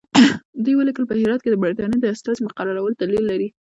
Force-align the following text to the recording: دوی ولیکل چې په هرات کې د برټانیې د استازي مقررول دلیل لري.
دوی 0.63 0.73
ولیکل 0.77 1.03
چې 1.05 1.09
په 1.11 1.15
هرات 1.21 1.41
کې 1.41 1.49
د 1.51 1.55
برټانیې 1.63 1.97
د 2.01 2.05
استازي 2.13 2.41
مقررول 2.47 2.91
دلیل 2.95 3.23
لري. 3.31 3.47